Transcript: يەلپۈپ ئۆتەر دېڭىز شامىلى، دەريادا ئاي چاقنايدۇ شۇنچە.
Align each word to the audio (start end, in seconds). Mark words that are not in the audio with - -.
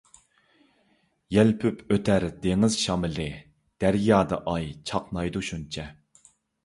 يەلپۈپ 1.35 1.83
ئۆتەر 1.95 2.25
دېڭىز 2.45 2.77
شامىلى، 2.85 3.29
دەريادا 3.85 4.41
ئاي 4.55 4.67
چاقنايدۇ 4.93 5.45
شۇنچە. 5.51 5.87